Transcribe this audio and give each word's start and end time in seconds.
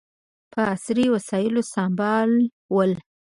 په 0.51 0.61
عصري 0.73 1.05
وسلو 1.13 1.61
سمبال 1.73 2.31
ول. 2.75 2.91